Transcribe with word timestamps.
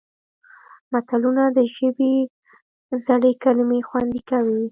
متلونه 0.91 1.43
د 1.57 1.59
ژبې 1.75 2.13
زړې 3.05 3.31
کلمې 3.43 3.79
خوندي 3.87 4.21
کوي 4.29 4.59